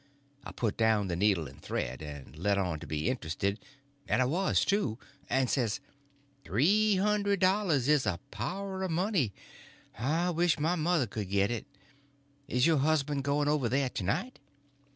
I 0.43 0.51
put 0.51 0.77
down 0.77 1.09
the 1.09 1.15
needle 1.15 1.45
and 1.47 1.61
thread, 1.61 2.01
and 2.01 2.35
let 2.35 2.57
on 2.57 2.79
to 2.79 2.87
be 2.87 3.07
interested—and 3.07 4.19
I 4.19 4.25
was, 4.25 4.65
too—and 4.65 5.47
says: 5.47 5.79
"Three 6.43 6.95
hundred 6.95 7.39
dollars 7.39 7.87
is 7.87 8.07
a 8.07 8.19
power 8.31 8.81
of 8.81 8.89
money. 8.89 9.31
I 9.99 10.31
wish 10.31 10.57
my 10.57 10.73
mother 10.73 11.05
could 11.05 11.29
get 11.29 11.51
it. 11.51 11.67
Is 12.47 12.65
your 12.65 12.77
husband 12.77 13.23
going 13.23 13.47
over 13.47 13.69
there 13.69 13.89
to 13.89 14.03
night?" 14.03 14.39